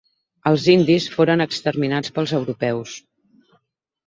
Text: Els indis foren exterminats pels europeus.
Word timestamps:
Els 0.51 0.63
indis 0.75 1.05
foren 1.15 1.45
exterminats 1.45 2.15
pels 2.17 2.35
europeus. 2.39 2.97